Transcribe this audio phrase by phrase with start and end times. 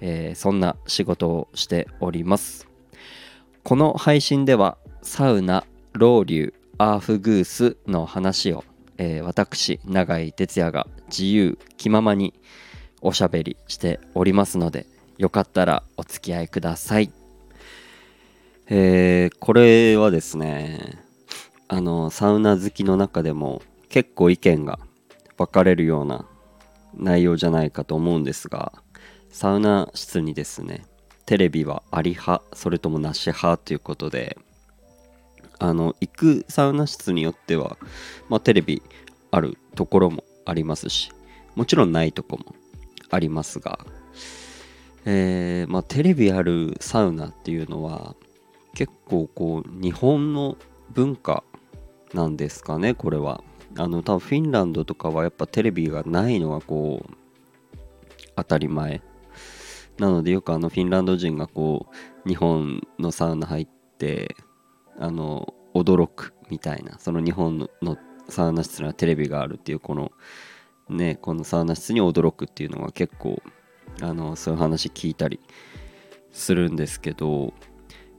[0.00, 2.68] えー、そんな仕事をしております。
[3.62, 8.64] この配信ではサウナロウリュアーフグースの話を、
[8.98, 12.34] えー、私永井哲也が自由気ままに
[13.00, 14.86] おしゃべりしておりますので
[15.18, 17.10] よかったらお付き合いください。
[18.68, 20.98] えー、これはですね
[21.68, 24.78] あのサウナ好きの中でも結構意見が
[25.36, 26.26] 分かれるような
[26.94, 28.72] 内容じゃないかと思うんですが
[29.36, 30.86] サウナ室にですね
[31.26, 34.38] テレビはあり派それともなし派ということで
[35.58, 37.76] あの行くサウナ室によっては、
[38.30, 38.82] まあ、テレビ
[39.30, 41.12] あるところもありますし
[41.54, 42.54] もちろんないとこも
[43.10, 43.80] ありますが、
[45.04, 48.16] えー、まあ、テレビあるサウナっていうのは
[48.72, 50.56] 結構こう日本の
[50.94, 51.44] 文化
[52.14, 53.44] なんですかねこれは。
[53.76, 57.14] あの多分フィンランドとかはやっぱテレビがないのがこう
[58.34, 59.02] 当たり前
[59.98, 61.86] なのでよくあのフィンランド人がこ
[62.24, 64.36] う日本のサウナ入って
[64.98, 67.96] あの驚くみたいなその日本の
[68.28, 70.12] サウナ室にはテレビがあるっていうこの
[70.88, 73.42] ねこのサウナ室に驚くっていうのが結構
[74.02, 75.40] あのそういう話聞いたり
[76.32, 77.54] するんですけど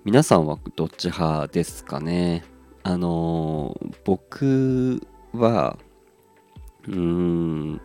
[0.04, 2.44] 皆さんはどっち派ですかね？
[2.84, 5.02] あの僕
[5.34, 5.78] は
[6.88, 7.82] うーん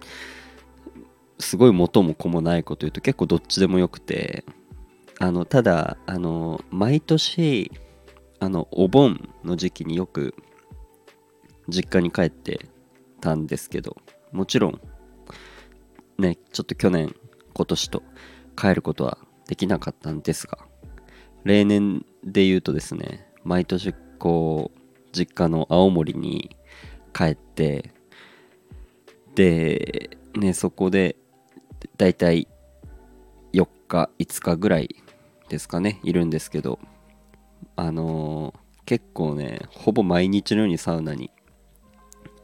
[1.52, 4.46] すごい元も子もないこと言うと結構どっちでもよくて
[5.18, 7.70] あのただあの毎年
[8.40, 10.34] あのお盆の時期によく
[11.68, 12.70] 実家に帰って
[13.20, 13.98] たんですけど
[14.32, 14.80] もちろん
[16.16, 17.14] ねちょっと去年
[17.52, 18.02] 今年と
[18.56, 20.56] 帰ることはできなかったんですが
[21.44, 24.80] 例年で言うとですね毎年こう
[25.12, 26.56] 実家の青森に
[27.12, 27.92] 帰って
[29.34, 31.16] でねそこで
[31.96, 32.48] だいたい
[33.52, 34.96] 4日5日ぐらい
[35.48, 36.78] ですかねいるんですけど
[37.76, 41.30] あのー、結構ねほぼ毎日のようにサウナに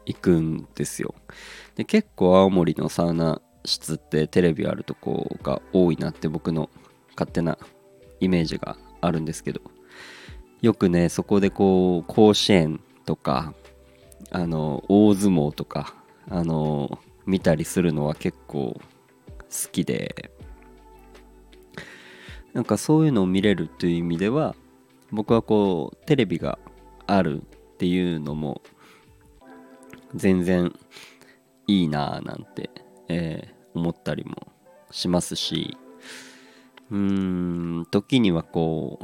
[0.05, 1.13] 行くんですよ。
[1.75, 6.69] で結構青森のサウナ室ってテレビあるとこが多いなって僕の
[7.11, 7.57] 勝手な
[8.19, 9.61] イメージがあるんですけど
[10.61, 13.53] よくねそこでこう甲子園とか
[14.31, 15.95] あの大相撲とか
[16.29, 18.79] あの見たりするのは結構
[19.49, 20.31] 好きで。
[22.53, 24.55] なんかそういうのを見れるという意味では
[25.11, 26.57] 僕はこうテレビが
[27.05, 28.63] あるっていうのも
[30.15, 30.73] 全然
[31.67, 32.71] いいなぁなんて、
[33.07, 34.51] えー、思ったりも
[34.91, 35.77] しますし。
[36.91, 38.99] うーん時にはこ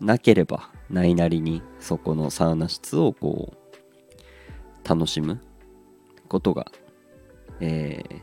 [0.00, 5.40] うなければないなりにそこのサウナ室をこう楽しむ
[6.28, 6.66] ことが、
[7.60, 8.20] えー、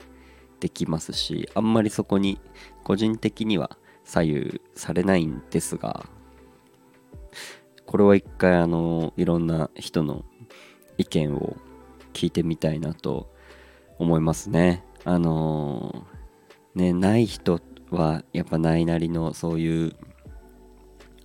[0.63, 2.39] できますしあんまりそこに
[2.85, 6.05] 個人的には左右されないんですが
[7.85, 10.23] これは一回あのいろんな人の
[10.97, 11.57] 意見を
[12.13, 13.29] 聞いてみたいなと
[13.99, 14.85] 思いますね。
[15.03, 16.05] あの、
[16.75, 17.59] ねない人
[17.91, 19.95] はやっぱないなりのそういう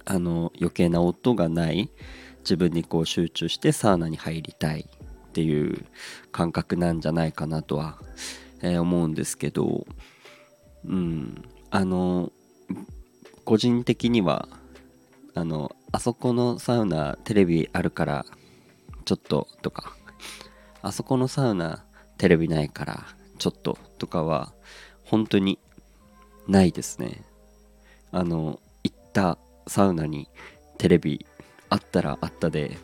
[0.04, 1.91] あの余計な音がない
[2.41, 4.88] 自分にこう集中してサウナに入りたい
[5.28, 5.84] っていう
[6.32, 7.98] 感覚なんじゃないかなとは、
[8.62, 9.86] えー、思うんですけど
[10.84, 12.32] うんあの
[13.44, 14.48] 個人的には
[15.34, 18.26] あのあそこのサウナテレビあるから
[19.04, 19.94] ちょっととか
[20.82, 21.84] あそこのサウナ
[22.18, 23.06] テレビないから
[23.38, 24.53] ちょっととかは
[25.04, 25.59] 本当に
[26.47, 27.22] ないですね。
[28.10, 30.28] あの行ったサウナに
[30.78, 31.27] テレビ
[31.68, 32.78] あったらあったで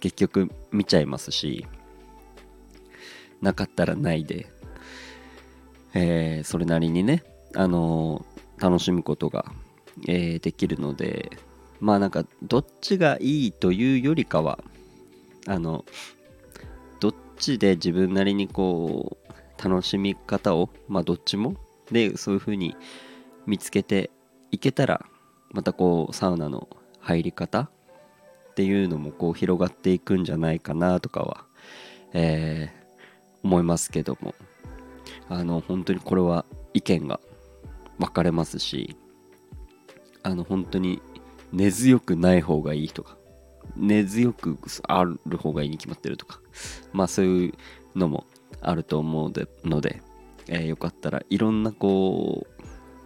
[0.00, 1.66] 結局見ちゃいますし
[3.40, 4.46] なかったらないで、
[5.94, 9.44] えー、それなりにね、あのー、楽しむことが、
[10.06, 11.30] えー、できるので
[11.80, 14.58] まあなんかどっちがいいというよりかは
[15.46, 15.84] あの
[17.00, 21.56] どっちで自分なりにこう楽しみ方をまあどっちも
[21.90, 22.76] でそういう風に
[23.46, 24.10] 見つけて
[24.50, 25.04] いけたら
[25.50, 26.68] またこうサウナの
[27.00, 27.70] 入り方っ
[28.54, 31.44] ていうのもこう広がっていくんじゃないかなとかは、
[32.12, 32.68] え
[33.42, 34.34] 思いますけども。
[35.30, 36.44] あの本当にこれは
[36.74, 37.20] 意見が
[37.98, 38.96] 分かれますし
[40.22, 41.00] あの本当に
[41.52, 43.16] 根強くない方がいいとか
[43.76, 46.40] 根強くある方がいいに決まってるとか
[46.92, 47.54] まあそういう
[47.98, 48.26] のも
[48.60, 49.32] あると思う
[49.64, 50.02] ので、
[50.48, 52.46] えー、よかったらいろんなこ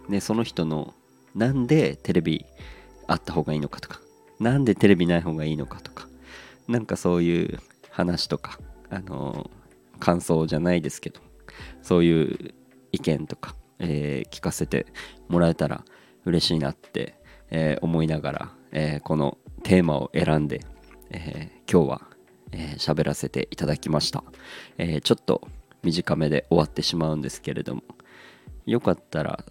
[0.09, 0.93] うねその人の
[1.35, 2.45] なんでテレビ
[3.07, 4.01] あった方がいいのかとか
[4.39, 6.07] なんでテレビない方がいいのかとか
[6.67, 7.59] なんかそういう
[7.91, 11.21] 話とかあのー、感想じゃないですけど
[11.81, 12.53] そういう
[12.91, 14.85] 意見とか、えー、聞かせて
[15.27, 15.83] もらえたら
[16.25, 17.15] 嬉しいなって、
[17.49, 20.61] えー、思いながら、えこのテーマを選んで、
[21.11, 22.01] え今日は
[22.51, 24.23] えー、喋らせていただきました、
[24.77, 25.47] え、ちょっと
[25.83, 27.83] 短めで終わってしまうんですけれども
[28.65, 29.43] よかったら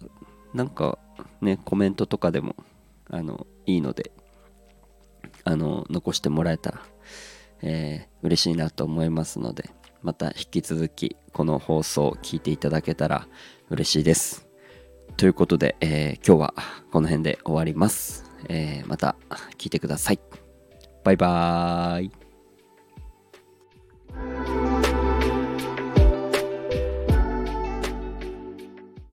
[0.53, 0.97] なんか
[1.41, 2.55] ねコメントとかでも
[3.09, 4.11] あのいいので
[5.43, 6.81] あの残してもらえたら、
[7.61, 9.69] えー、嬉しいなと思いますので
[10.05, 13.27] また引き続きこの放送を聞いていただけたら
[13.71, 14.47] 嬉しいです。
[15.17, 16.53] ということで、えー、今日は
[16.91, 19.15] この辺で終わります、えー、また
[19.57, 20.19] 聞いてください。
[21.03, 22.24] バイバーイ。